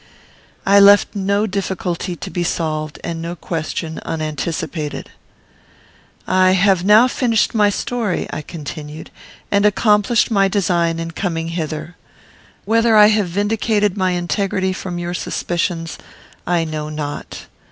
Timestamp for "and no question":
3.03-3.99